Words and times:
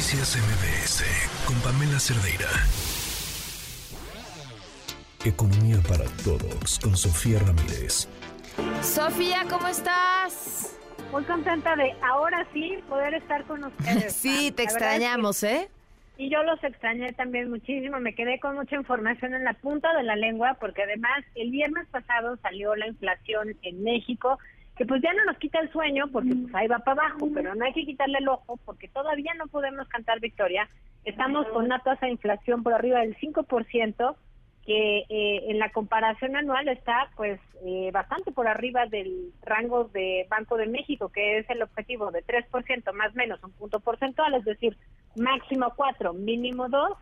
Noticias 0.00 0.34
MBS 0.34 1.04
con 1.46 1.54
Pamela 1.60 2.00
Cerdeira. 2.00 2.48
Economía 5.26 5.76
para 5.86 6.06
todos 6.24 6.78
con 6.78 6.96
Sofía 6.96 7.38
Ramírez. 7.40 8.08
Sofía, 8.80 9.44
¿cómo 9.50 9.68
estás? 9.68 10.78
Muy 11.12 11.22
contenta 11.24 11.76
de 11.76 11.94
ahora 12.00 12.46
sí 12.54 12.78
poder 12.88 13.12
estar 13.12 13.44
con 13.44 13.62
ustedes. 13.62 14.16
sí, 14.16 14.50
te 14.52 14.62
extrañamos, 14.62 15.42
¿eh? 15.42 15.68
Y 16.16 16.30
yo 16.30 16.42
los 16.44 16.64
extrañé 16.64 17.12
también 17.12 17.50
muchísimo, 17.50 18.00
me 18.00 18.14
quedé 18.14 18.40
con 18.40 18.54
mucha 18.54 18.76
información 18.76 19.34
en 19.34 19.44
la 19.44 19.52
punta 19.52 19.92
de 19.92 20.02
la 20.02 20.16
lengua 20.16 20.56
porque 20.58 20.84
además 20.84 21.26
el 21.34 21.50
viernes 21.50 21.86
pasado 21.90 22.38
salió 22.38 22.74
la 22.74 22.86
inflación 22.86 23.54
en 23.60 23.84
México, 23.84 24.38
que 24.80 24.86
pues 24.86 25.02
ya 25.02 25.12
no 25.12 25.26
nos 25.26 25.36
quita 25.36 25.60
el 25.60 25.70
sueño 25.72 26.06
porque 26.10 26.34
pues 26.34 26.54
ahí 26.54 26.66
va 26.66 26.78
para 26.78 27.02
abajo, 27.02 27.28
pero 27.34 27.54
no 27.54 27.66
hay 27.66 27.74
que 27.74 27.84
quitarle 27.84 28.16
el 28.16 28.28
ojo 28.28 28.58
porque 28.64 28.88
todavía 28.88 29.34
no 29.34 29.46
podemos 29.48 29.86
cantar 29.88 30.20
victoria. 30.20 30.70
Estamos 31.04 31.46
con 31.48 31.66
una 31.66 31.80
tasa 31.80 32.06
de 32.06 32.12
inflación 32.12 32.62
por 32.62 32.72
arriba 32.72 33.00
del 33.00 33.14
5%, 33.18 34.16
que 34.64 35.00
eh, 35.00 35.50
en 35.50 35.58
la 35.58 35.70
comparación 35.70 36.34
anual 36.34 36.66
está 36.68 37.10
pues 37.14 37.38
eh, 37.62 37.90
bastante 37.92 38.32
por 38.32 38.48
arriba 38.48 38.86
del 38.86 39.34
rango 39.42 39.84
de 39.84 40.26
Banco 40.30 40.56
de 40.56 40.66
México, 40.66 41.10
que 41.10 41.36
es 41.36 41.50
el 41.50 41.60
objetivo 41.60 42.10
de 42.10 42.24
3% 42.24 42.90
más 42.94 43.14
menos 43.14 43.44
un 43.44 43.52
punto 43.52 43.80
porcentual, 43.80 44.32
es 44.32 44.46
decir, 44.46 44.78
máximo 45.14 45.74
4, 45.76 46.14
mínimo 46.14 46.70
2, 46.70 46.92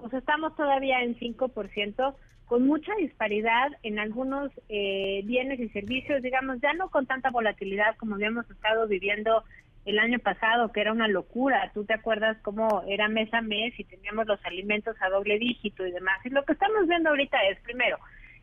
pues 0.00 0.12
estamos 0.12 0.54
todavía 0.54 1.02
en 1.02 1.18
5%, 1.18 2.14
con 2.46 2.66
mucha 2.66 2.94
disparidad 2.94 3.72
en 3.82 3.98
algunos 3.98 4.52
eh, 4.68 5.22
bienes 5.24 5.58
y 5.58 5.68
servicios, 5.70 6.22
digamos, 6.22 6.60
ya 6.60 6.72
no 6.74 6.88
con 6.88 7.06
tanta 7.06 7.30
volatilidad 7.30 7.96
como 7.96 8.14
habíamos 8.14 8.48
estado 8.50 8.86
viviendo 8.86 9.44
el 9.84 9.98
año 9.98 10.18
pasado, 10.18 10.72
que 10.72 10.80
era 10.80 10.92
una 10.92 11.08
locura. 11.08 11.70
Tú 11.74 11.84
te 11.84 11.94
acuerdas 11.94 12.36
cómo 12.42 12.84
era 12.88 13.08
mes 13.08 13.32
a 13.34 13.40
mes 13.40 13.78
y 13.78 13.84
teníamos 13.84 14.26
los 14.26 14.44
alimentos 14.44 14.96
a 15.00 15.08
doble 15.08 15.38
dígito 15.38 15.86
y 15.86 15.92
demás. 15.92 16.18
Y 16.24 16.30
lo 16.30 16.44
que 16.44 16.52
estamos 16.52 16.86
viendo 16.88 17.10
ahorita 17.10 17.36
es, 17.50 17.58
primero, 17.60 17.98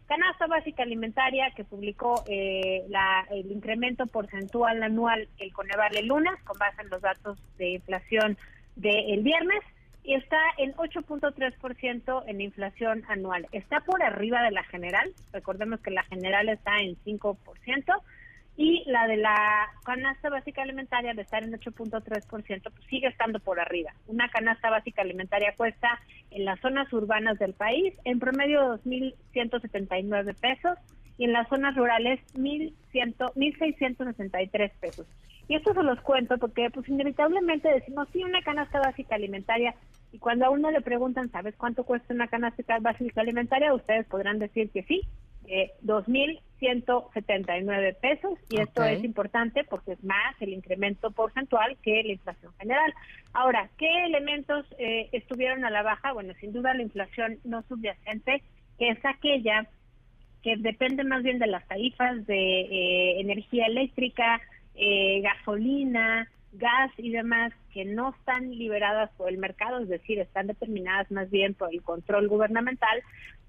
canasta 0.07 0.47
básica 0.47 0.83
alimentaria 0.83 1.51
que 1.55 1.63
publicó 1.63 2.23
eh, 2.27 2.83
la, 2.89 3.25
el 3.31 3.51
incremento 3.51 4.05
porcentual 4.07 4.83
anual 4.83 5.27
el 5.39 5.51
Coneval 5.53 5.95
el 5.95 6.07
lunes, 6.07 6.33
con 6.43 6.57
base 6.57 6.81
en 6.81 6.89
los 6.89 7.01
datos 7.01 7.37
de 7.57 7.71
inflación 7.71 8.37
del 8.75 9.21
viernes, 9.21 9.61
y 10.03 10.15
está 10.15 10.39
en 10.57 10.73
8.3% 10.73 12.23
en 12.27 12.41
inflación 12.41 13.03
anual. 13.07 13.47
Está 13.51 13.79
por 13.81 14.01
arriba 14.03 14.41
de 14.43 14.51
la 14.51 14.63
general, 14.63 15.11
recordemos 15.31 15.79
que 15.79 15.91
la 15.91 16.03
general 16.03 16.49
está 16.49 16.79
en 16.79 16.97
5%, 17.05 17.37
y 18.55 18.83
la 18.85 19.07
de 19.07 19.17
la 19.17 19.71
canasta 19.83 20.29
básica 20.29 20.61
alimentaria 20.61 21.15
de 21.15 21.23
estar 21.23 21.43
en 21.43 21.53
8.3%, 21.53 22.61
pues 22.61 22.85
sigue 22.87 23.07
estando 23.07 23.39
por 23.39 23.59
arriba. 23.59 23.95
Una 24.07 24.29
canasta 24.29 24.69
básica 24.69 25.01
alimentaria 25.01 25.55
cuesta 25.57 25.99
en 26.29 26.45
las 26.45 26.59
zonas 26.59 26.93
urbanas 26.93 27.39
del 27.39 27.53
país 27.53 27.95
en 28.05 28.19
promedio 28.19 28.79
2.179 28.83 30.35
pesos 30.35 30.77
y 31.17 31.23
en 31.25 31.33
las 31.33 31.49
zonas 31.49 31.75
rurales 31.75 32.19
1.663 32.35 34.71
pesos. 34.79 35.07
Y 35.47 35.55
esto 35.55 35.73
se 35.73 35.81
los 35.83 35.99
cuento 36.01 36.37
porque 36.37 36.69
pues 36.69 36.87
inevitablemente 36.87 37.69
decimos, 37.69 38.07
sí, 38.13 38.23
una 38.23 38.43
canasta 38.43 38.79
básica 38.79 39.15
alimentaria, 39.15 39.73
y 40.13 40.19
cuando 40.19 40.45
a 40.45 40.51
uno 40.51 40.69
le 40.69 40.81
preguntan, 40.81 41.31
¿sabes 41.31 41.55
cuánto 41.57 41.83
cuesta 41.83 42.13
una 42.13 42.27
canasta 42.27 42.77
básica 42.79 43.21
alimentaria? 43.21 43.73
Ustedes 43.73 44.05
podrán 44.05 44.37
decir 44.37 44.69
que 44.69 44.83
sí, 44.83 45.01
eh, 45.47 45.71
2.179 45.83 47.95
pesos 47.99 48.37
y 48.47 48.61
esto 48.61 48.83
es 48.83 49.03
importante 49.03 49.63
porque 49.63 49.93
es 49.93 50.03
más 50.03 50.39
el 50.39 50.53
incremento 50.53 51.09
porcentual 51.09 51.77
que 51.81 52.03
la 52.03 52.13
inflación 52.13 52.53
general. 52.59 52.93
Ahora, 53.33 53.71
¿qué 53.79 54.05
elementos 54.05 54.67
eh, 54.77 55.09
estuvieron 55.13 55.65
a 55.65 55.71
la 55.71 55.81
baja? 55.81 56.13
Bueno, 56.13 56.35
sin 56.39 56.53
duda 56.53 56.75
la 56.75 56.83
inflación 56.83 57.39
no 57.43 57.63
subyacente, 57.63 58.43
que 58.77 58.89
es 58.89 59.03
aquella 59.03 59.67
que 60.43 60.57
depende 60.57 61.03
más 61.05 61.23
bien 61.23 61.39
de 61.39 61.47
las 61.47 61.67
tarifas 61.67 62.23
de 62.27 62.61
eh, 62.61 63.19
energía 63.19 63.65
eléctrica, 63.65 64.39
eh, 64.75 65.21
gasolina, 65.21 66.29
gas 66.53 66.91
y 66.97 67.11
demás 67.11 67.51
que 67.73 67.85
no 67.85 68.13
están 68.17 68.51
liberadas 68.51 69.09
por 69.17 69.29
el 69.29 69.37
mercado, 69.37 69.79
es 69.79 69.89
decir, 69.89 70.19
están 70.19 70.47
determinadas 70.47 71.09
más 71.11 71.29
bien 71.29 71.53
por 71.53 71.73
el 71.73 71.81
control 71.81 72.27
gubernamental, 72.27 73.01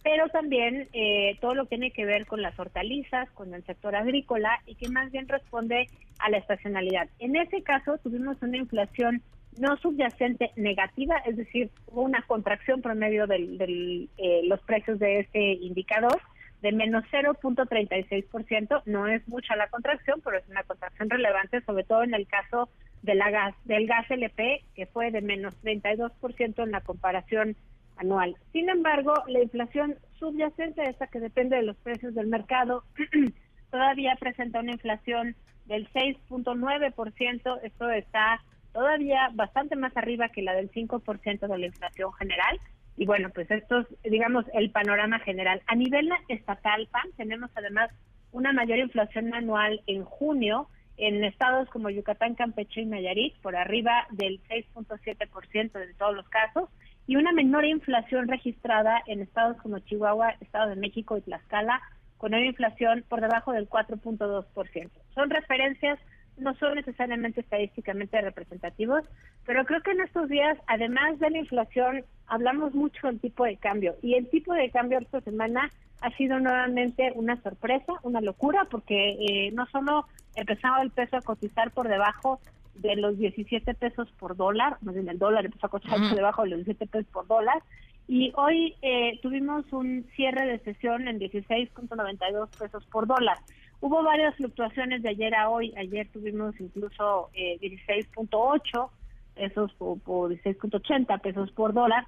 pero 0.02 0.28
también 0.28 0.88
eh, 0.92 1.38
todo 1.40 1.54
lo 1.54 1.64
que 1.64 1.70
tiene 1.70 1.90
que 1.90 2.04
ver 2.04 2.26
con 2.26 2.42
las 2.42 2.58
hortalizas, 2.58 3.30
con 3.30 3.54
el 3.54 3.64
sector 3.64 3.96
agrícola 3.96 4.60
y 4.66 4.74
que 4.74 4.88
más 4.88 5.10
bien 5.10 5.28
responde 5.28 5.86
a 6.18 6.30
la 6.30 6.38
estacionalidad. 6.38 7.08
En 7.18 7.36
ese 7.36 7.62
caso 7.62 7.98
tuvimos 7.98 8.40
una 8.42 8.56
inflación 8.56 9.22
no 9.58 9.76
subyacente 9.76 10.50
negativa, 10.56 11.16
es 11.24 11.36
decir, 11.36 11.70
hubo 11.86 12.02
una 12.02 12.22
contracción 12.22 12.82
promedio 12.82 13.26
de 13.26 14.08
eh, 14.16 14.40
los 14.44 14.60
precios 14.62 14.98
de 14.98 15.20
este 15.20 15.52
indicador 15.52 16.20
de 16.60 16.72
menos 16.72 17.04
0.36%. 17.12 18.82
No 18.86 19.06
es 19.06 19.26
mucha 19.28 19.54
la 19.54 19.68
contracción, 19.68 20.20
pero 20.24 20.38
es 20.38 20.48
una 20.48 20.62
contracción 20.64 21.10
relevante, 21.10 21.60
sobre 21.60 21.84
todo 21.84 22.02
en 22.02 22.14
el 22.14 22.26
caso 22.26 22.70
de 23.04 23.14
la 23.14 23.30
gas, 23.30 23.54
del 23.64 23.86
gas 23.86 24.10
LP, 24.10 24.64
que 24.74 24.86
fue 24.86 25.10
de 25.10 25.20
menos 25.20 25.54
32% 25.62 26.62
en 26.62 26.70
la 26.70 26.80
comparación 26.80 27.54
anual. 27.96 28.34
Sin 28.52 28.70
embargo, 28.70 29.12
la 29.28 29.42
inflación 29.42 29.96
subyacente, 30.18 30.82
esa 30.88 31.06
que 31.08 31.20
depende 31.20 31.56
de 31.56 31.64
los 31.64 31.76
precios 31.76 32.14
del 32.14 32.28
mercado, 32.28 32.82
todavía 33.70 34.16
presenta 34.18 34.60
una 34.60 34.72
inflación 34.72 35.36
del 35.66 35.86
6.9%. 35.92 37.58
Esto 37.62 37.90
está 37.90 38.40
todavía 38.72 39.28
bastante 39.34 39.76
más 39.76 39.94
arriba 39.98 40.30
que 40.30 40.42
la 40.42 40.54
del 40.54 40.70
5% 40.70 41.46
de 41.46 41.58
la 41.58 41.66
inflación 41.66 42.10
general. 42.14 42.58
Y 42.96 43.04
bueno, 43.04 43.28
pues 43.34 43.50
esto 43.50 43.80
es, 43.80 43.86
digamos, 44.10 44.46
el 44.54 44.70
panorama 44.70 45.18
general. 45.18 45.60
A 45.66 45.74
nivel 45.74 46.10
estatal, 46.28 46.88
PAN, 46.90 47.10
tenemos 47.18 47.50
además 47.54 47.90
una 48.32 48.52
mayor 48.54 48.78
inflación 48.78 49.34
anual 49.34 49.82
en 49.86 50.04
junio 50.04 50.68
en 50.96 51.24
estados 51.24 51.68
como 51.70 51.90
Yucatán, 51.90 52.34
Campeche 52.34 52.82
y 52.82 52.86
Nayarit, 52.86 53.34
por 53.40 53.56
arriba 53.56 54.06
del 54.10 54.40
6.7% 54.48 55.72
de 55.72 55.94
todos 55.94 56.14
los 56.14 56.28
casos, 56.28 56.68
y 57.06 57.16
una 57.16 57.32
menor 57.32 57.64
inflación 57.64 58.28
registrada 58.28 59.02
en 59.06 59.20
estados 59.20 59.56
como 59.58 59.78
Chihuahua, 59.80 60.36
Estado 60.40 60.70
de 60.70 60.76
México 60.76 61.16
y 61.16 61.20
Tlaxcala, 61.22 61.80
con 62.16 62.32
una 62.32 62.46
inflación 62.46 63.04
por 63.08 63.20
debajo 63.20 63.52
del 63.52 63.68
4.2%. 63.68 64.90
Son 65.14 65.30
referencias 65.30 65.98
no 66.36 66.54
son 66.56 66.74
necesariamente 66.74 67.40
estadísticamente 67.40 68.20
representativos, 68.20 69.04
pero 69.46 69.64
creo 69.64 69.82
que 69.82 69.92
en 69.92 70.00
estos 70.00 70.28
días, 70.28 70.58
además 70.66 71.18
de 71.18 71.30
la 71.30 71.38
inflación, 71.38 72.04
hablamos 72.26 72.74
mucho 72.74 73.06
del 73.06 73.20
tipo 73.20 73.44
de 73.44 73.56
cambio. 73.56 73.94
Y 74.02 74.14
el 74.14 74.28
tipo 74.28 74.52
de 74.52 74.70
cambio 74.70 74.98
esta 74.98 75.20
semana 75.20 75.70
ha 76.00 76.10
sido 76.16 76.38
nuevamente 76.40 77.12
una 77.14 77.40
sorpresa, 77.42 77.92
una 78.02 78.20
locura, 78.20 78.66
porque 78.70 79.16
eh, 79.20 79.50
no 79.52 79.66
solo 79.66 80.06
empezaba 80.34 80.82
el 80.82 80.90
peso 80.90 81.16
a 81.16 81.22
cotizar 81.22 81.70
por 81.70 81.88
debajo 81.88 82.40
de 82.74 82.96
los 82.96 83.16
17 83.16 83.72
pesos 83.74 84.10
por 84.18 84.36
dólar, 84.36 84.78
más 84.82 84.94
bien 84.94 85.08
el 85.08 85.18
dólar 85.18 85.44
empezó 85.44 85.66
a 85.66 85.70
cotizar 85.70 85.98
por 85.98 86.16
debajo 86.16 86.42
de 86.42 86.50
los 86.50 86.58
17 86.64 86.86
pesos 86.86 87.12
por 87.12 87.26
dólar, 87.26 87.62
y 88.06 88.32
hoy 88.36 88.74
eh, 88.82 89.18
tuvimos 89.22 89.64
un 89.72 90.06
cierre 90.14 90.46
de 90.46 90.58
sesión 90.58 91.08
en 91.08 91.18
16.92 91.18 92.48
pesos 92.58 92.84
por 92.86 93.06
dólar. 93.06 93.38
Hubo 93.80 94.02
varias 94.02 94.34
fluctuaciones 94.36 95.02
de 95.02 95.10
ayer 95.10 95.34
a 95.34 95.50
hoy. 95.50 95.74
Ayer 95.76 96.08
tuvimos 96.08 96.58
incluso 96.60 97.30
eh, 97.34 97.58
16.8 97.60 98.90
pesos 99.34 99.72
por, 99.74 99.98
16.80 100.30 101.20
pesos 101.20 101.50
por 101.52 101.72
dólar. 101.72 102.06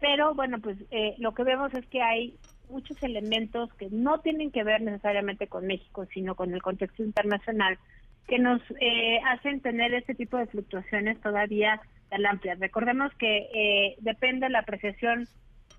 Pero 0.00 0.34
bueno, 0.34 0.58
pues 0.60 0.78
eh, 0.90 1.14
lo 1.18 1.34
que 1.34 1.42
vemos 1.42 1.74
es 1.74 1.84
que 1.86 2.02
hay 2.02 2.36
muchos 2.70 3.02
elementos 3.02 3.72
que 3.74 3.88
no 3.90 4.20
tienen 4.20 4.50
que 4.50 4.64
ver 4.64 4.80
necesariamente 4.80 5.46
con 5.46 5.66
México, 5.66 6.06
sino 6.12 6.34
con 6.34 6.52
el 6.52 6.62
contexto 6.62 7.02
internacional, 7.02 7.78
que 8.26 8.38
nos 8.38 8.60
eh, 8.80 9.20
hacen 9.26 9.60
tener 9.60 9.94
este 9.94 10.14
tipo 10.14 10.36
de 10.36 10.46
fluctuaciones 10.46 11.20
todavía 11.20 11.80
tan 12.10 12.26
amplias. 12.26 12.58
Recordemos 12.58 13.12
que 13.14 13.48
eh, 13.52 13.96
depende 14.00 14.48
la 14.50 14.60
apreciación 14.60 15.26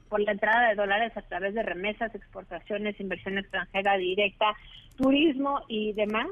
por 0.09 0.19
la 0.19 0.31
entrada 0.31 0.69
de 0.69 0.75
dólares 0.75 1.15
a 1.15 1.21
través 1.21 1.53
de 1.53 1.63
remesas, 1.63 2.13
exportaciones, 2.13 3.00
inversión 3.00 3.38
extranjera 3.38 3.97
directa, 3.97 4.53
turismo 4.97 5.61
y 5.67 5.94
demás. 5.94 6.27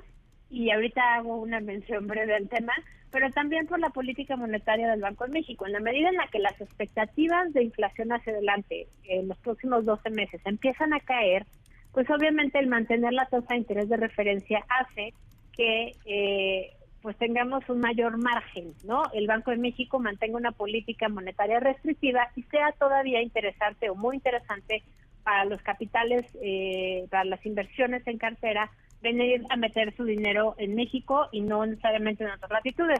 Y 0.50 0.72
ahorita 0.72 1.16
hago 1.16 1.38
una 1.38 1.60
mención 1.60 2.08
breve 2.08 2.34
del 2.34 2.50
tema, 2.50 2.74
pero 3.12 3.30
también 3.32 3.68
por 3.68 3.80
la 3.80 3.90
política 3.90 4.36
monetaria 4.36 4.90
del 4.90 5.02
Banco 5.02 5.26
de 5.26 5.34
México. 5.34 5.66
En 5.66 5.74
la 5.74 5.80
medida 5.80 6.10
en 6.10 6.16
la 6.16 6.28
que 6.28 6.40
las 6.40 6.60
expectativas 6.60 7.54
de 7.54 7.64
inflación 7.64 8.12
hacia 8.12 8.34
adelante 8.34 8.88
en 9.04 9.28
los 9.28 9.38
próximos 9.40 9.86
12 9.86 10.10
meses 10.10 10.42
empiezan 10.46 10.94
a 10.94 11.00
caer, 11.00 11.46
pues 11.92 12.10
obviamente 12.10 12.60
el 12.60 12.68
mantener 12.68 13.14
la 13.14 13.26
tasa 13.26 13.48
de 13.50 13.58
interés 13.58 13.90
de 13.90 13.98
referencia 13.98 14.64
hace 14.70 15.14
que 15.56 15.94
eh, 16.06 16.77
pues 17.08 17.16
tengamos 17.20 17.64
un 17.70 17.80
mayor 17.80 18.18
margen, 18.18 18.74
¿no? 18.84 19.04
El 19.14 19.28
Banco 19.28 19.52
de 19.52 19.56
México 19.56 19.98
mantenga 19.98 20.36
una 20.36 20.52
política 20.52 21.08
monetaria 21.08 21.62
restrictiva 21.62 22.28
y 22.36 22.44
sea 22.44 22.74
todavía 22.78 23.22
interesante 23.22 23.90
o 23.90 23.96
muy 23.96 24.18
interesante 24.18 24.84
para 25.24 25.46
los 25.46 25.62
capitales, 25.62 26.26
eh, 26.42 27.08
para 27.10 27.24
las 27.24 27.46
inversiones 27.46 28.06
en 28.08 28.18
cartera, 28.18 28.70
venir 29.02 29.42
a 29.50 29.56
meter 29.56 29.96
su 29.96 30.04
dinero 30.04 30.56
en 30.58 30.76
México 30.76 31.30
y 31.32 31.40
no 31.40 31.66
necesariamente 31.66 32.26
en 32.26 32.32
otras 32.32 32.52
latitudes. 32.52 33.00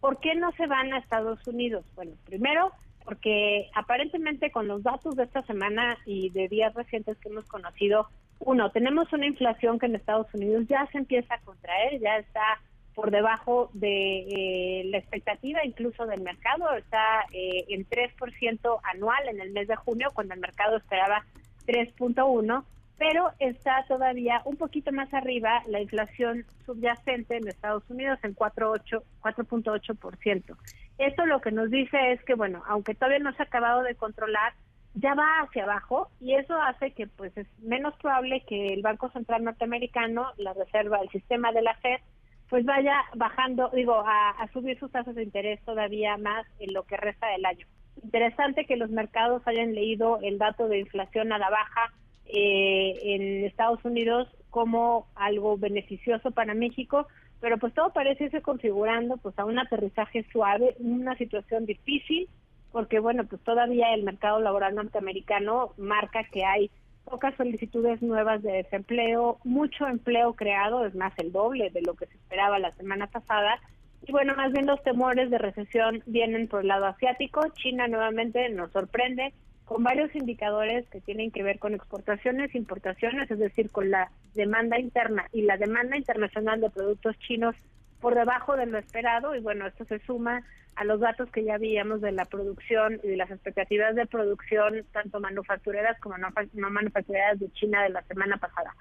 ¿Por 0.00 0.20
qué 0.20 0.34
no 0.34 0.52
se 0.52 0.66
van 0.66 0.92
a 0.92 0.98
Estados 0.98 1.38
Unidos? 1.48 1.86
Bueno, 1.94 2.12
primero 2.26 2.72
porque 3.06 3.70
aparentemente 3.74 4.50
con 4.50 4.68
los 4.68 4.82
datos 4.82 5.16
de 5.16 5.22
esta 5.22 5.40
semana 5.44 5.96
y 6.04 6.28
de 6.28 6.48
días 6.48 6.74
recientes 6.74 7.16
que 7.16 7.30
hemos 7.30 7.46
conocido, 7.46 8.06
uno, 8.38 8.70
tenemos 8.70 9.10
una 9.14 9.24
inflación 9.24 9.78
que 9.78 9.86
en 9.86 9.94
Estados 9.94 10.26
Unidos 10.34 10.66
ya 10.68 10.86
se 10.92 10.98
empieza 10.98 11.36
a 11.36 11.40
contraer, 11.40 11.98
ya 12.00 12.18
está 12.18 12.60
por 12.96 13.10
debajo 13.10 13.68
de 13.74 14.20
eh, 14.20 14.84
la 14.86 14.96
expectativa 14.96 15.60
incluso 15.64 16.06
del 16.06 16.22
mercado, 16.22 16.72
está 16.72 17.26
eh, 17.30 17.66
en 17.68 17.86
3% 17.86 18.80
anual 18.82 19.28
en 19.28 19.40
el 19.40 19.50
mes 19.50 19.68
de 19.68 19.76
junio, 19.76 20.10
cuando 20.14 20.32
el 20.32 20.40
mercado 20.40 20.78
esperaba 20.78 21.22
3.1 21.66 22.64
pero 22.98 23.30
está 23.38 23.84
todavía 23.86 24.40
un 24.46 24.56
poquito 24.56 24.90
más 24.90 25.12
arriba 25.12 25.60
la 25.66 25.82
inflación 25.82 26.46
subyacente 26.64 27.36
en 27.36 27.46
Estados 27.46 27.82
Unidos 27.90 28.18
en 28.22 28.34
4.8%. 28.34 30.56
Esto 30.96 31.26
lo 31.26 31.42
que 31.42 31.50
nos 31.50 31.70
dice 31.70 32.12
es 32.12 32.24
que, 32.24 32.32
bueno, 32.32 32.62
aunque 32.66 32.94
todavía 32.94 33.18
no 33.18 33.34
se 33.34 33.42
ha 33.42 33.44
acabado 33.44 33.82
de 33.82 33.96
controlar, 33.96 34.54
ya 34.94 35.14
va 35.14 35.40
hacia 35.42 35.64
abajo 35.64 36.08
y 36.20 36.36
eso 36.36 36.58
hace 36.62 36.92
que 36.92 37.06
pues 37.06 37.36
es 37.36 37.46
menos 37.58 37.94
probable 37.96 38.42
que 38.48 38.68
el 38.68 38.80
Banco 38.80 39.10
Central 39.10 39.44
norteamericano, 39.44 40.32
la 40.38 40.54
reserva, 40.54 41.02
el 41.02 41.10
sistema 41.10 41.52
de 41.52 41.60
la 41.60 41.74
Fed, 41.74 42.00
pues 42.48 42.64
vaya 42.64 43.04
bajando, 43.14 43.70
digo, 43.74 43.94
a, 43.94 44.30
a 44.30 44.52
subir 44.52 44.78
sus 44.78 44.90
tasas 44.90 45.14
de 45.14 45.22
interés 45.22 45.60
todavía 45.64 46.16
más 46.16 46.46
en 46.58 46.72
lo 46.72 46.84
que 46.84 46.96
resta 46.96 47.28
del 47.28 47.44
año. 47.44 47.66
Interesante 48.02 48.66
que 48.66 48.76
los 48.76 48.90
mercados 48.90 49.42
hayan 49.46 49.74
leído 49.74 50.20
el 50.22 50.38
dato 50.38 50.68
de 50.68 50.78
inflación 50.80 51.32
a 51.32 51.38
la 51.38 51.50
baja 51.50 51.92
eh, 52.26 52.98
en 53.02 53.44
Estados 53.44 53.84
Unidos 53.84 54.28
como 54.50 55.06
algo 55.14 55.56
beneficioso 55.56 56.30
para 56.30 56.54
México, 56.54 57.06
pero 57.40 57.58
pues 57.58 57.72
todo 57.74 57.92
parece 57.92 58.24
irse 58.24 58.42
configurando 58.42 59.16
pues 59.18 59.38
a 59.38 59.44
un 59.44 59.58
aterrizaje 59.58 60.26
suave, 60.32 60.74
una 60.78 61.16
situación 61.16 61.66
difícil, 61.66 62.28
porque 62.72 62.98
bueno, 62.98 63.24
pues 63.24 63.42
todavía 63.42 63.94
el 63.94 64.02
mercado 64.02 64.40
laboral 64.40 64.74
norteamericano 64.74 65.72
marca 65.76 66.24
que 66.24 66.44
hay 66.44 66.70
pocas 67.06 67.34
solicitudes 67.36 68.02
nuevas 68.02 68.42
de 68.42 68.52
desempleo, 68.52 69.38
mucho 69.44 69.86
empleo 69.86 70.34
creado, 70.34 70.84
es 70.84 70.94
más 70.94 71.12
el 71.18 71.32
doble 71.32 71.70
de 71.70 71.80
lo 71.82 71.94
que 71.94 72.06
se 72.06 72.14
esperaba 72.14 72.58
la 72.58 72.72
semana 72.72 73.06
pasada. 73.06 73.60
Y 74.06 74.12
bueno, 74.12 74.34
más 74.36 74.52
bien 74.52 74.66
los 74.66 74.82
temores 74.82 75.30
de 75.30 75.38
recesión 75.38 76.02
vienen 76.06 76.48
por 76.48 76.62
el 76.62 76.68
lado 76.68 76.86
asiático. 76.86 77.42
China 77.54 77.86
nuevamente 77.86 78.48
nos 78.50 78.72
sorprende, 78.72 79.32
con 79.64 79.82
varios 79.82 80.14
indicadores 80.14 80.88
que 80.90 81.00
tienen 81.00 81.30
que 81.30 81.42
ver 81.42 81.58
con 81.58 81.74
exportaciones, 81.74 82.54
importaciones, 82.54 83.30
es 83.30 83.38
decir, 83.38 83.70
con 83.70 83.90
la 83.90 84.10
demanda 84.34 84.78
interna 84.78 85.26
y 85.32 85.42
la 85.42 85.56
demanda 85.56 85.96
internacional 85.96 86.60
de 86.60 86.70
productos 86.70 87.18
chinos 87.20 87.54
por 88.00 88.14
debajo 88.14 88.56
de 88.56 88.66
lo 88.66 88.78
esperado 88.78 89.34
y 89.34 89.40
bueno, 89.40 89.66
esto 89.66 89.84
se 89.84 89.98
suma 90.00 90.42
a 90.76 90.84
los 90.84 91.00
datos 91.00 91.30
que 91.30 91.44
ya 91.44 91.58
veíamos 91.58 92.00
de 92.02 92.12
la 92.12 92.26
producción 92.26 93.00
y 93.02 93.08
de 93.08 93.16
las 93.16 93.30
expectativas 93.30 93.94
de 93.94 94.06
producción 94.06 94.84
tanto 94.92 95.20
manufactureras 95.20 95.98
como 96.00 96.18
no, 96.18 96.28
no 96.52 96.70
manufactureras 96.70 97.38
de 97.40 97.50
China 97.52 97.82
de 97.82 97.90
la 97.90 98.02
semana 98.02 98.36
pasada. 98.36 98.74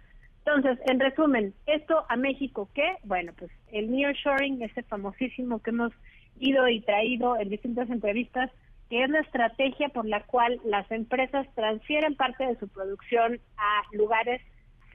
Entonces, 0.46 0.78
en 0.88 1.00
resumen, 1.00 1.54
esto 1.66 2.06
a 2.08 2.18
México, 2.18 2.70
¿qué? 2.76 2.98
Bueno, 3.04 3.34
pues 3.38 3.50
el 3.72 3.90
nearshoring, 3.90 4.62
ese 4.62 4.84
famosísimo 4.84 5.62
que 5.62 5.72
hemos 5.72 5.92
ido 6.38 6.68
y 6.68 6.82
traído 6.82 7.40
en 7.40 7.50
distintas 7.50 7.90
entrevistas, 7.90 8.52
que 8.90 9.04
es 9.04 9.10
la 9.10 9.22
estrategia 9.22 9.90
por 9.90 10.06
la 10.06 10.22
cual 10.24 10.60
las 10.64 10.90
empresas 10.92 11.48
transfieren 11.56 12.16
parte 12.16 12.46
de 12.46 12.60
su 12.60 12.68
producción 12.68 13.40
a 13.58 13.82
lugares 13.94 14.42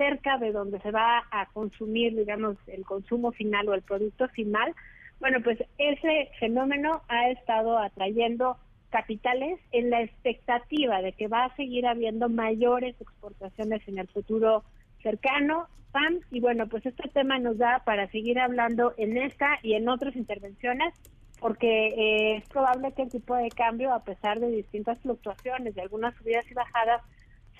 cerca 0.00 0.38
de 0.38 0.50
donde 0.50 0.81
se 0.81 0.91
va 0.91 1.25
a 1.31 1.44
consumir, 1.52 2.17
digamos, 2.17 2.56
el 2.69 2.87
consumo 2.87 3.32
final 3.32 3.69
o 3.69 3.75
el 3.75 3.82
producto 3.82 4.26
final. 4.29 4.75
Bueno, 5.20 5.41
pues 5.44 5.58
ese 5.76 6.31
fenómeno 6.38 7.02
ha 7.08 7.29
estado 7.29 7.76
atrayendo 7.76 8.56
capitales 8.88 9.61
en 9.73 9.91
la 9.91 10.00
expectativa 10.00 11.02
de 11.02 11.12
que 11.12 11.29
va 11.29 11.44
a 11.44 11.55
seguir 11.55 11.87
habiendo 11.87 12.31
mayores 12.31 12.99
exportaciones 12.99 13.87
en 13.88 13.99
el 13.99 14.08
futuro 14.08 14.64
cercano, 15.02 15.69
PAN, 15.93 16.20
y 16.31 16.41
bueno, 16.41 16.67
pues 16.67 16.87
este 16.87 17.11
tema 17.11 17.38
nos 17.38 17.58
da 17.58 17.82
para 17.85 18.11
seguir 18.11 18.38
hablando 18.38 18.94
en 18.97 19.19
esta 19.19 19.58
y 19.62 19.75
en 19.75 19.87
otras 19.91 20.17
intervenciones 20.17 20.94
porque 21.41 21.88
eh, 21.88 22.37
es 22.37 22.49
probable 22.49 22.93
que 22.93 23.02
el 23.02 23.11
tipo 23.11 23.35
de 23.35 23.49
cambio, 23.49 23.93
a 23.94 24.05
pesar 24.05 24.41
de 24.41 24.50
distintas 24.50 24.99
fluctuaciones, 25.00 25.75
de 25.75 25.81
algunas 25.81 26.14
subidas 26.17 26.44
y 26.50 26.55
bajadas, 26.55 27.02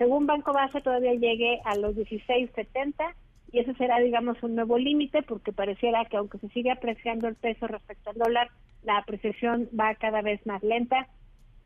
según 0.01 0.25
Banco 0.25 0.51
Base 0.51 0.81
todavía 0.81 1.13
llegue 1.13 1.61
a 1.63 1.75
los 1.75 1.95
16.70 1.95 3.13
y 3.51 3.59
ese 3.59 3.75
será, 3.75 3.99
digamos, 3.99 4.41
un 4.41 4.55
nuevo 4.55 4.79
límite 4.79 5.21
porque 5.21 5.53
pareciera 5.53 6.05
que 6.05 6.17
aunque 6.17 6.39
se 6.39 6.49
sigue 6.49 6.71
apreciando 6.71 7.27
el 7.27 7.35
peso 7.35 7.67
respecto 7.67 8.09
al 8.09 8.17
dólar, 8.17 8.49
la 8.81 8.97
apreciación 8.97 9.69
va 9.79 9.93
cada 9.93 10.23
vez 10.23 10.43
más 10.47 10.63
lenta 10.63 11.07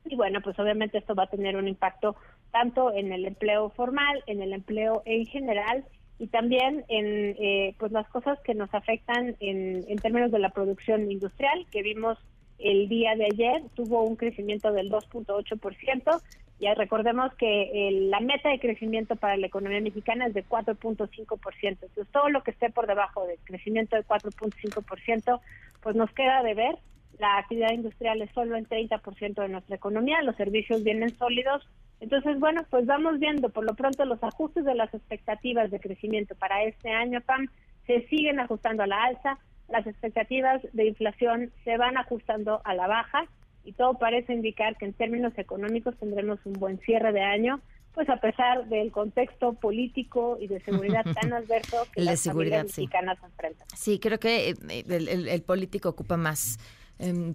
y 0.04 0.18
bueno, 0.18 0.42
pues 0.42 0.60
obviamente 0.60 0.98
esto 0.98 1.16
va 1.16 1.24
a 1.24 1.30
tener 1.30 1.56
un 1.56 1.70
impacto 1.70 2.18
tanto 2.52 2.94
en 2.94 3.14
el 3.14 3.24
empleo 3.24 3.70
formal, 3.70 4.22
en 4.28 4.42
el 4.42 4.52
empleo 4.52 5.02
en 5.06 5.26
general 5.28 5.86
y 6.20 6.28
también 6.28 6.84
en 6.90 7.38
eh, 7.40 7.74
pues 7.80 7.94
las 7.94 8.08
cosas 8.10 8.38
que 8.42 8.54
nos 8.54 8.74
afectan 8.74 9.38
en, 9.40 9.86
en 9.88 9.98
términos 10.00 10.32
de 10.32 10.40
la 10.40 10.50
producción 10.50 11.10
industrial 11.10 11.66
que 11.72 11.84
vimos 11.84 12.18
el 12.60 12.90
día 12.90 13.16
de 13.16 13.26
ayer 13.26 13.64
tuvo 13.76 14.04
un 14.04 14.18
crecimiento 14.18 14.74
del 14.74 14.90
2.8%. 14.90 16.22
Ya 16.60 16.74
recordemos 16.74 17.34
que 17.36 17.90
la 18.10 18.22
meta 18.22 18.50
de 18.50 18.60
crecimiento 18.60 19.16
para 19.16 19.36
la 19.36 19.48
economía 19.48 19.82
mexicana 19.82 20.28
es 20.28 20.34
de 20.34 20.46
4.5%. 20.46 21.40
Entonces, 21.64 22.08
todo 22.12 22.30
lo 22.30 22.44
que 22.44 22.52
esté 22.52 22.70
por 22.70 22.88
debajo 22.88 23.26
del 23.28 23.38
crecimiento 23.44 23.96
de 23.96 24.06
4.5%, 24.06 25.42
pues 25.82 25.96
nos 25.96 26.12
queda 26.12 26.44
de 26.44 26.54
ver. 26.54 26.78
La 27.20 27.38
actividad 27.38 27.72
industrial 27.72 28.22
es 28.22 28.32
solo 28.32 28.56
el 28.56 28.68
30% 28.68 29.36
de 29.36 29.50
nuestra 29.50 29.76
economía, 29.76 30.22
los 30.22 30.36
servicios 30.36 30.84
vienen 30.84 31.16
sólidos, 31.16 31.66
entonces, 32.00 32.40
bueno, 32.40 32.66
pues 32.70 32.86
vamos 32.86 33.20
viendo 33.20 33.50
por 33.50 33.64
lo 33.64 33.74
pronto 33.74 34.06
los 34.06 34.22
ajustes 34.24 34.66
de 34.66 34.76
las 34.76 34.94
expectativas 34.94 35.72
de 35.72 35.80
crecimiento 35.80 36.36
para 36.36 36.64
este 36.64 36.92
año, 36.92 37.22
PAM, 37.22 37.48
se 37.88 38.06
siguen 38.08 38.40
ajustando 38.40 38.84
a 38.84 38.88
la 38.88 39.04
alza, 39.04 39.38
las 39.70 39.88
expectativas 39.88 40.62
de 40.74 40.88
inflación 40.88 41.52
se 41.64 41.78
van 41.78 41.98
ajustando 41.98 42.62
a 42.64 42.74
la 42.76 42.88
baja 42.88 43.28
y 43.66 43.74
todo 43.74 43.96
parece 43.96 44.34
indicar 44.34 44.78
que 44.78 44.86
en 44.86 44.94
términos 44.94 45.34
económicos 45.38 45.98
tendremos 45.98 46.40
un 46.46 46.54
buen 46.54 46.80
cierre 46.80 47.12
de 47.12 47.22
año, 47.22 47.60
pues 47.94 48.10
a 48.10 48.18
pesar 48.18 48.68
del 48.68 48.92
contexto 48.92 49.54
político 49.54 50.38
y 50.40 50.48
de 50.48 50.60
seguridad 50.62 51.04
tan 51.22 51.34
adverso 51.34 51.88
que 51.94 52.02
las 52.02 52.20
seguridad, 52.20 52.64
mexicanas 52.64 53.18
enfrentan. 53.24 53.68
Sí, 53.76 54.00
creo 54.00 54.20
que 54.20 54.50
eh, 54.50 54.56
el 54.70 55.42
político 55.42 55.90
ocupa 55.90 56.18
más 56.18 56.58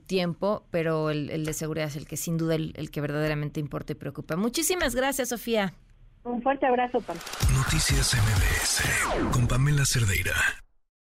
tiempo, 0.07 0.65
pero 0.71 1.11
el, 1.11 1.45
de 1.45 1.53
seguridad 1.53 1.89
es 1.89 1.97
el 1.97 2.07
que 2.07 2.17
sin 2.17 2.39
duda 2.39 2.55
el, 2.55 2.91
que 2.91 3.01
verdaderamente 3.01 3.61
importa 3.61 3.93
y 3.93 3.97
preocupa. 3.97 4.37
Muchísimas 4.37 4.95
gracias, 4.95 5.29
Sofía. 5.29 5.75
Un 6.25 6.43
fuerte 6.43 6.67
abrazo, 6.67 7.03
Noticias 7.55 8.15
MBS 8.15 9.31
con 9.33 9.47
Pamela 9.47 9.85
Cerdeira. 9.85 10.35